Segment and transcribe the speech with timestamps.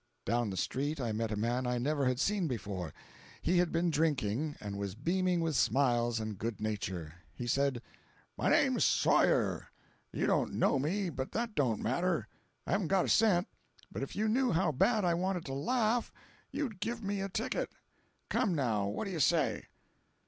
[0.25, 2.91] Down the street I met a man I never had seen before.
[3.43, 7.13] He had been drinking, and was beaming with smiles and good nature.
[7.35, 7.83] He said:
[8.35, 9.67] "My name's Sawyer.
[10.11, 12.27] You don't know me, but that don't matter.
[12.65, 13.47] I haven't got a cent,
[13.91, 16.11] but if you knew how bad I wanted to laugh,
[16.49, 17.69] you'd give me a ticket.
[18.27, 19.65] Come, now, what do you say?"